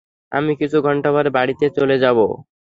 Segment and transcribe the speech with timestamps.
[0.31, 2.17] আমি কিছু ঘন্টা পরে বাড়িতে চলে যাব।